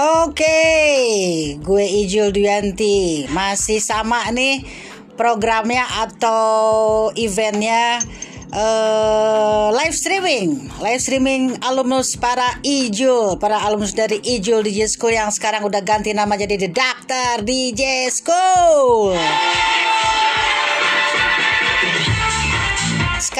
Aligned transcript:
Oke, 0.00 1.60
gue 1.60 1.84
Ijul 1.84 2.32
Duyanti 2.32 3.28
masih 3.36 3.84
sama 3.84 4.24
nih 4.32 4.64
programnya 5.12 5.84
atau 6.08 7.12
eventnya 7.12 8.00
eh, 8.48 9.66
live 9.76 9.92
streaming, 9.92 10.72
live 10.80 11.04
streaming 11.04 11.52
alumnus 11.60 12.16
para 12.16 12.48
Ijul, 12.64 13.36
para 13.36 13.60
alumnus 13.60 13.92
dari 13.92 14.24
Ijul 14.24 14.64
DJ 14.64 14.88
School 14.88 15.12
yang 15.12 15.28
sekarang 15.28 15.68
udah 15.68 15.84
ganti 15.84 16.16
nama 16.16 16.32
jadi 16.32 16.56
The 16.56 16.70
Doctor 16.72 17.44
DJ 17.44 18.08
School. 18.08 19.12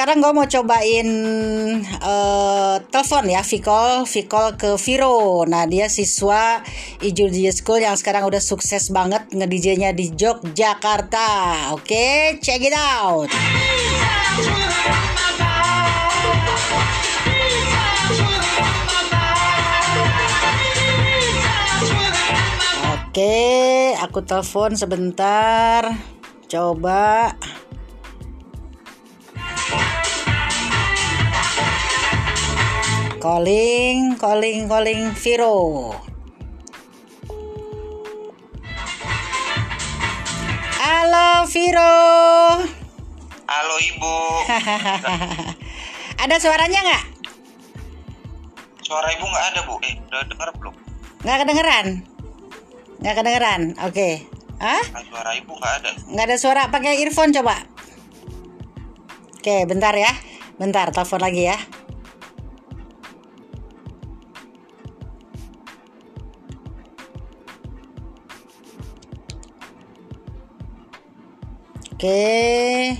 Sekarang 0.01 0.17
gue 0.17 0.33
mau 0.33 0.49
cobain 0.49 1.09
eh, 1.85 2.75
telepon 2.89 3.25
ya, 3.29 3.45
Vicol, 3.45 4.09
Vicol 4.09 4.57
ke 4.57 4.73
Viro. 4.81 5.45
Nah 5.45 5.69
dia 5.69 5.93
siswa 5.93 6.65
Ijul 7.05 7.29
DJ 7.29 7.53
School 7.53 7.85
yang 7.85 7.93
sekarang 7.93 8.25
udah 8.25 8.41
sukses 8.41 8.89
banget 8.89 9.29
nge-DJ-nya 9.29 9.93
di 9.93 10.09
Yogyakarta. 10.09 11.29
Oke, 11.77 12.41
check 12.41 12.65
it 12.65 12.73
out. 12.73 13.29
Oke, 22.89 23.37
aku 24.01 24.25
telepon 24.25 24.73
sebentar. 24.73 25.93
Coba. 26.49 27.37
Calling, 33.21 34.17
calling, 34.17 34.65
calling 34.65 35.13
Viro. 35.13 35.93
Halo 40.81 41.45
Viro. 41.45 41.93
Halo 43.45 43.75
Ibu, 43.77 44.15
Ada 46.25 46.35
suaranya 46.41 46.81
nggak? 46.81 47.03
suara 48.81 49.13
Ibu 49.13 49.25
nggak 49.29 49.45
ada 49.53 49.59
Bu? 49.69 49.77
Eh, 49.85 50.01
udah 50.01 50.25
dengar 50.25 50.49
belum? 50.57 50.73
Nggak 51.21 51.37
kedengeran? 51.45 51.87
Nggak 53.05 53.15
kedengeran? 53.21 53.61
Oke. 53.85 54.09
Hah? 54.57 54.81
Ah, 54.97 55.03
suara 55.05 55.37
Ibu 55.37 55.53
nggak 55.61 55.73
ada. 55.77 55.89
Nggak 56.09 56.25
ada 56.25 56.37
suara 56.41 56.61
pakai 56.73 57.05
earphone 57.05 57.37
coba. 57.37 57.69
Oke, 59.37 59.69
bentar 59.69 59.93
ya. 59.93 60.09
Bentar, 60.57 60.89
telepon 60.89 61.21
lagi 61.21 61.45
ya. 61.45 61.57
Oke. 72.01 72.97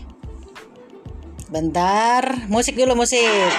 Bentar, 1.49 2.45
musik 2.53 2.77
dulu 2.77 2.93
musik. 2.93 3.49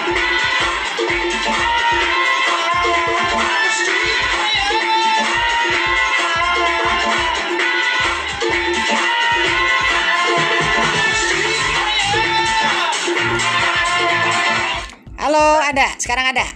Halo, 15.19 15.59
ada. 15.59 15.91
Sekarang 15.99 16.31
ada. 16.31 16.47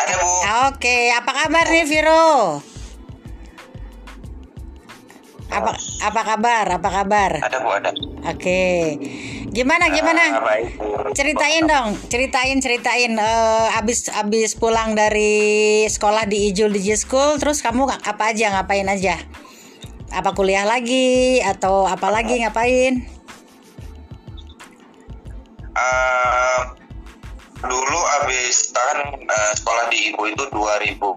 Ada 0.00 0.14
Bu. 0.24 0.28
Oke, 0.72 1.12
apa 1.12 1.30
kabar 1.36 1.68
nih 1.68 1.84
Viro? 1.84 2.64
Apa 5.52 5.76
apa 6.04 6.20
kabar? 6.24 6.66
Apa 6.80 6.88
kabar? 6.88 7.30
Ada 7.44 7.58
Bu, 7.60 7.70
ada. 7.76 7.90
Oke. 8.32 8.96
Gimana 9.54 9.86
gimana? 9.92 10.40
Ah, 10.40 10.42
baik. 10.42 10.80
Ceritain 11.14 11.62
dong, 11.68 11.94
ceritain 12.10 12.58
ceritain 12.58 13.12
eh, 13.14 13.78
abis 13.78 14.10
abis 14.10 14.58
pulang 14.58 14.98
dari 14.98 15.84
sekolah 15.86 16.26
di 16.26 16.50
Ijul 16.50 16.74
DJ 16.74 16.98
School, 16.98 17.38
terus 17.38 17.62
kamu 17.62 17.86
apa 17.86 18.34
aja 18.34 18.50
ngapain 18.50 18.88
aja? 18.90 19.14
Apa 20.10 20.34
kuliah 20.34 20.66
lagi 20.66 21.38
atau 21.38 21.86
apa 21.86 22.10
lagi 22.10 22.42
ngapain? 22.42 23.06
Eh, 25.74 26.60
dulu 27.62 28.00
abis 28.22 28.74
kan 28.74 28.98
eh, 29.22 29.52
sekolah 29.54 29.86
di 29.90 30.10
Ibu 30.10 30.22
itu 30.34 30.44
2010, 30.50 31.14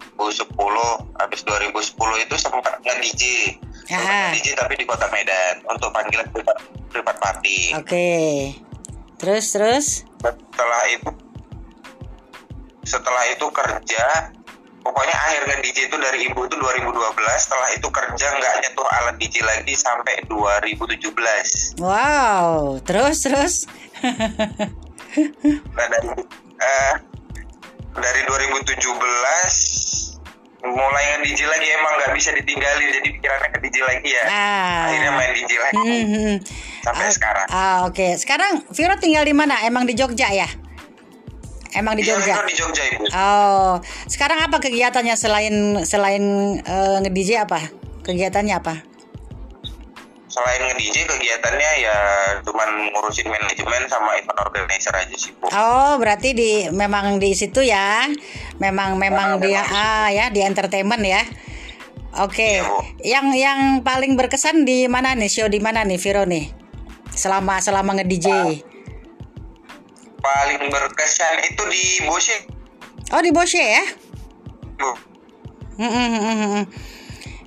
abis 1.25 1.39
2010 1.41 2.25
itu 2.25 2.35
sempat 2.37 2.73
nge-DJ. 2.85 3.21
Nge-DJ 3.87 4.59
tapi 4.59 4.73
di 4.75 4.83
kota 4.83 5.07
Medan 5.09 5.63
untuk 5.71 5.89
panggilan 5.95 6.27
privat, 6.35 6.57
privat 6.91 7.15
party. 7.23 7.71
Oke. 7.79 8.09
Terus 9.17 9.45
terus? 9.55 9.85
Setelah 10.19 10.83
itu 10.91 11.09
setelah 12.87 13.23
itu 13.35 13.43
kerja 13.51 14.31
pokoknya 14.79 15.11
akhir 15.11 15.41
nge-DJ 15.51 15.91
itu 15.91 15.97
dari 15.99 16.23
Ibu 16.31 16.47
itu 16.47 16.55
2012 16.55 16.95
setelah 17.35 17.67
itu 17.75 17.87
kerja 17.91 18.27
nggak 18.39 18.53
nyentuh 18.63 18.87
alat 18.87 19.15
DJ 19.19 19.43
lagi 19.43 19.75
sampai 19.75 20.23
2017 20.31 21.83
Wow. 21.83 22.79
Terus 22.87 23.17
terus? 23.27 23.53
Nah 25.47 25.85
dari 25.89 26.13
eh, 26.61 26.93
dari 27.97 28.21
2017 28.29 28.77
mulai 30.73 31.03
nge 31.15 31.17
DJ 31.23 31.39
lagi 31.47 31.67
emang 31.71 31.93
nggak 31.99 32.11
bisa 32.15 32.29
ditinggalin 32.35 32.87
jadi 32.99 33.07
pikirannya 33.13 33.49
ke 33.53 33.59
DJ 33.63 33.77
lagi 33.83 34.09
ya. 34.09 34.23
Ah. 34.27 34.79
Akhirnya 34.89 35.11
main 35.15 35.31
DJ 35.35 35.51
lagi 35.59 35.75
Hmm, 35.77 36.05
hmm. 36.09 36.35
sampai 36.83 37.05
Ah, 37.05 37.11
sekarang. 37.13 37.47
Ah, 37.51 37.77
oke. 37.87 38.07
Sekarang 38.19 38.51
Viro 38.71 38.95
tinggal 38.99 39.23
di 39.23 39.33
mana? 39.35 39.61
Emang 39.63 39.87
di 39.87 39.93
Jogja 39.95 40.27
ya? 40.31 40.47
Emang 41.75 41.93
di 41.99 42.03
Iya 42.03 42.15
Jogja. 42.17 42.33
Viro 42.39 42.47
di 42.47 42.55
Jogja 42.55 42.83
ibu. 42.89 43.03
Oh, 43.11 43.73
sekarang 44.07 44.39
apa 44.41 44.57
kegiatannya 44.57 45.15
selain 45.15 45.55
selain 45.83 46.23
eh, 46.63 46.97
nge-DJ 47.05 47.43
apa? 47.45 47.59
Kegiatannya 48.07 48.55
apa? 48.55 48.75
Selain 50.37 50.61
nge 50.69 50.75
DJ 50.77 50.95
kegiatannya 51.09 51.71
ya 51.81 51.97
cuman 52.45 52.93
ngurusin 52.93 53.25
manajemen 53.25 53.89
sama 53.89 54.21
event 54.21 54.37
organizer 54.37 54.93
aja 54.93 55.15
sih 55.17 55.33
bu. 55.33 55.49
Oh, 55.49 55.97
berarti 55.97 56.37
di 56.37 56.51
memang 56.69 57.17
di 57.17 57.33
situ 57.33 57.65
ya. 57.65 58.05
Memang 58.61 59.01
memang 59.01 59.01
Memang- 59.01 59.41
dia 59.41 59.65
memang 59.65 59.81
ah 60.05 60.07
ya 60.13 60.29
di 60.29 60.45
entertainment 60.45 61.01
ya. 61.01 61.25
Oke. 62.21 62.61
Iya, 62.61 62.69
Bu. 62.69 62.77
Yang 63.01 63.27
yang 63.35 63.59
paling 63.81 64.13
berkesan 64.13 64.61
di 64.61 64.85
mana 64.85 65.17
nih? 65.17 65.25
Show 65.25 65.49
di 65.49 65.57
mana 65.57 65.81
nih 65.81 65.97
Viro 65.97 66.21
nih? 66.21 66.53
Selama 67.09 67.57
selama 67.57 67.97
nge-DJ. 67.97 68.29
Paling 70.17 70.61
berkesan 70.69 71.35
itu 71.45 71.63
di 71.65 71.83
Boshe 72.05 72.37
Oh, 73.09 73.21
di 73.25 73.33
Bosche 73.33 73.57
ya? 73.61 73.85
bu. 74.77 74.91
Mm, 75.77 75.89
mm, 75.89 76.37
mm. 76.53 76.63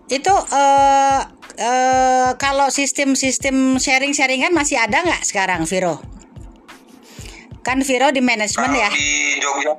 Itu 0.09 0.35
eh 0.51 1.21
eh, 1.61 2.31
kalau 2.35 2.73
sistem-sistem 2.73 3.77
sharing-sharingan 3.77 4.51
masih 4.51 4.81
ada 4.81 5.05
nggak 5.05 5.23
sekarang, 5.23 5.69
Viro? 5.69 6.01
Kan 7.61 7.85
Viro 7.85 8.09
di 8.09 8.25
manajemen 8.25 8.73
ya? 8.73 8.89
di 8.89 9.37
Jogja 9.39 9.77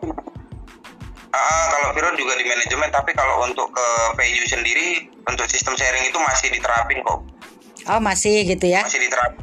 Ah, 1.31 1.63
kalau 1.71 1.95
Viro 1.95 2.11
juga 2.13 2.35
di 2.35 2.43
manajemen 2.43 2.91
tapi 2.91 3.15
kalau 3.15 3.41
untuk 3.41 3.71
ke 3.71 3.87
venue 4.13 4.45
sendiri 4.45 5.07
untuk 5.23 5.47
sistem 5.47 5.73
sharing 5.73 6.05
itu 6.05 6.19
masih 6.19 6.51
diterapin 6.51 6.99
kok 7.01 7.19
Oh 7.87 7.97
masih 7.97 8.45
gitu 8.45 8.67
ya? 8.67 8.83
masih 8.85 8.99
diterapin 8.99 9.41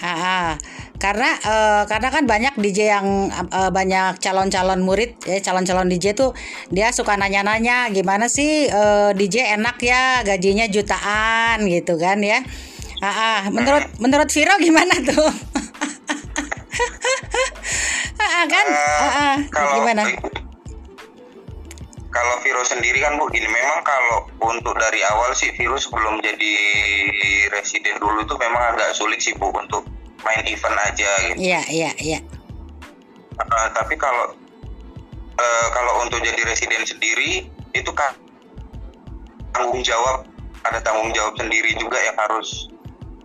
Ah, 0.00 0.56
karena 0.96 1.36
eh, 1.42 1.82
karena 1.90 2.08
kan 2.08 2.24
banyak 2.24 2.54
DJ 2.56 2.78
yang 2.96 3.28
eh, 3.32 3.70
banyak 3.70 4.16
calon-calon 4.22 4.80
murid, 4.80 5.18
ya 5.28 5.38
calon-calon 5.42 5.90
DJ 5.90 6.16
tuh 6.16 6.32
dia 6.72 6.88
suka 6.94 7.18
nanya-nanya 7.20 7.92
gimana 7.92 8.30
sih 8.30 8.70
eh, 8.70 9.10
DJ 9.12 9.58
enak 9.60 9.76
ya 9.82 10.22
gajinya 10.24 10.66
jutaan 10.70 11.66
gitu 11.68 11.98
kan 12.00 12.22
ya? 12.24 12.40
Ah, 13.02 13.10
ah. 13.10 13.40
menurut 13.50 13.82
menurut 13.98 14.30
Viro 14.30 14.54
gimana 14.62 14.94
tuh? 15.02 15.26
ah, 18.22 18.44
kan? 18.46 18.66
Ah, 18.70 19.10
ah. 19.10 19.34
kalau 19.50 19.82
Gimana? 19.82 20.06
Viro 22.52 22.68
sendiri 22.68 23.00
kan 23.00 23.16
bu 23.16 23.32
gini 23.32 23.48
memang 23.48 23.80
kalau 23.80 24.28
untuk 24.44 24.76
dari 24.76 25.00
awal 25.08 25.32
sih 25.32 25.48
Viro 25.56 25.80
sebelum 25.80 26.20
jadi 26.20 26.52
residen 27.48 27.96
dulu 27.96 28.28
tuh 28.28 28.36
memang 28.36 28.76
agak 28.76 28.92
sulit 28.92 29.24
sih 29.24 29.32
bu 29.40 29.48
untuk 29.56 29.88
main 30.20 30.44
event 30.44 30.76
aja 30.84 31.08
gitu 31.32 31.40
Iya, 31.40 31.64
iya, 31.72 31.90
iya. 31.96 32.20
Uh, 33.40 33.68
tapi 33.72 33.96
kalau 33.96 34.36
uh, 35.40 35.66
kalau 35.72 36.04
untuk 36.04 36.20
jadi 36.20 36.44
residen 36.44 36.84
sendiri 36.84 37.48
itu 37.72 37.88
kan 37.96 38.12
tanggung 39.56 39.80
jawab 39.80 40.28
ada 40.68 40.76
tanggung 40.84 41.08
jawab 41.16 41.32
sendiri 41.40 41.72
juga 41.80 41.96
yang 42.04 42.20
harus 42.20 42.68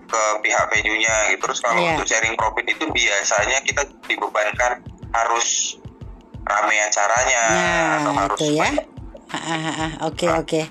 ke 0.08 0.22
pihak 0.40 0.72
venue-nya 0.72 1.36
gitu. 1.36 1.52
Terus 1.52 1.60
kalau 1.60 1.84
Iya. 1.84 2.00
untuk 2.00 2.08
sharing 2.08 2.40
profit 2.40 2.64
itu 2.64 2.88
biasanya 2.88 3.60
kita 3.68 3.84
dibebankan 4.08 4.80
harus 5.12 5.76
rame 6.48 6.80
acaranya 6.80 7.44
Nah, 7.52 7.92
atau 8.00 8.12
harus 8.16 8.40
itu 8.40 8.56
ya. 8.56 8.72
Banyak 9.28 9.76
Ah. 9.76 9.92
Oke 10.08 10.32
oke. 10.32 10.62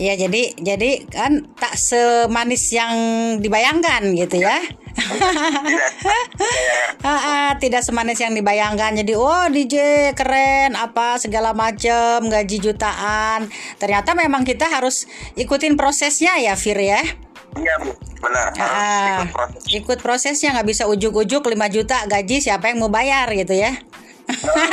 Iya 0.00 0.16
jadi 0.16 0.56
jadi 0.56 1.04
kan 1.10 1.50
tak 1.58 1.76
semanis 1.76 2.72
yang 2.72 2.94
dibayangkan 3.42 4.14
gitu 4.16 4.40
ya. 4.40 4.56
Tidak. 7.60 7.82
Semanis 7.84 8.20
yang 8.20 8.32
dibayangkan. 8.32 8.96
Jadi, 8.96 9.12
oh 9.16 9.46
DJ 9.52 9.76
keren, 10.16 10.76
apa 10.76 11.20
segala 11.20 11.52
macam, 11.52 12.28
gaji 12.28 12.56
jutaan. 12.60 13.48
Ternyata 13.76 14.16
memang 14.16 14.44
kita 14.48 14.64
harus 14.68 15.06
ikutin 15.36 15.76
prosesnya 15.76 16.40
ya, 16.40 16.56
Fir 16.56 16.80
ya. 16.80 17.02
Iya 17.50 17.74
bu, 17.82 17.90
benar. 18.22 18.54
Ah, 18.62 19.26
ikut 19.26 19.34
proses. 19.34 19.62
ikut 19.74 19.98
prosesnya 19.98 20.54
nggak 20.54 20.68
bisa 20.70 20.86
ujuk-ujuk 20.86 21.42
5 21.42 21.74
juta 21.74 22.06
gaji 22.06 22.38
siapa 22.38 22.70
yang 22.70 22.78
mau 22.78 22.92
bayar 22.92 23.26
gitu 23.34 23.58
ya. 23.58 23.74
Oke 23.74 24.30
Benar, 24.30 24.70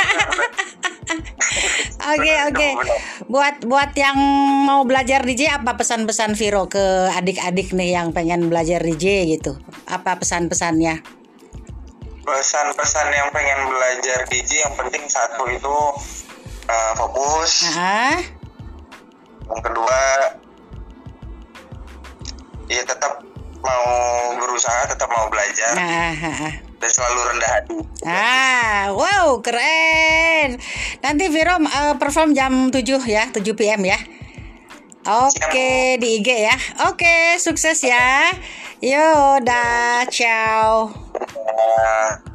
oke. 2.52 2.68
benar. 2.76 2.98
Buat 3.28 3.56
buat 3.64 3.90
yang 3.96 4.16
mau 4.68 4.84
belajar 4.84 5.24
DJ 5.24 5.60
apa 5.60 5.76
pesan-pesan 5.76 6.36
Viro 6.36 6.68
ke 6.68 7.08
adik-adik 7.12 7.72
nih 7.72 7.96
yang 7.96 8.12
pengen 8.12 8.48
belajar 8.52 8.80
DJ 8.84 9.38
gitu? 9.38 9.56
Apa 9.88 10.20
pesan-pesannya? 10.20 11.00
Pesan-pesan 12.28 13.08
yang 13.08 13.28
pengen 13.32 13.60
belajar 13.72 14.28
DJ 14.28 14.68
yang 14.68 14.74
penting 14.76 15.04
satu 15.08 15.48
itu 15.48 15.76
eh, 16.68 16.92
fokus. 16.96 17.72
Ah, 17.72 18.20
Yang 19.48 19.62
kedua, 19.64 20.00
ya 22.68 22.84
tetap 22.84 23.24
mau 23.64 23.88
berusaha, 24.36 24.92
tetap 24.92 25.08
mau 25.08 25.26
belajar 25.32 25.72
ah. 25.72 26.67
Dan 26.78 26.90
selalu 26.90 27.20
rendah 27.34 27.50
hati. 27.50 27.78
Ah, 28.06 28.94
wow, 28.94 29.42
keren. 29.42 30.58
Nanti 31.02 31.24
Viro 31.30 31.58
eh, 31.58 31.94
perform 31.98 32.34
jam 32.34 32.70
7 32.70 33.02
ya, 33.06 33.30
7 33.34 33.42
PM 33.58 33.82
ya. 33.86 33.98
Oke, 35.08 35.96
di 35.96 36.20
IG 36.20 36.28
ya. 36.28 36.56
Oke, 36.90 37.40
sukses 37.40 37.80
ya. 37.80 38.28
Yo, 38.78 39.40
dah, 39.40 40.04
ciao. 40.06 40.92
Eh, 41.16 42.27